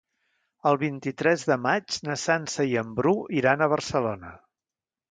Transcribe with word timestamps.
El 0.69 0.79
vint-i-tres 0.83 1.45
de 1.51 1.57
maig 1.67 1.99
na 2.09 2.17
Sança 2.23 2.67
i 2.73 2.75
en 2.85 2.99
Bru 3.03 3.15
iran 3.43 3.61
a 3.61 3.71
Barcelona. 3.77 4.39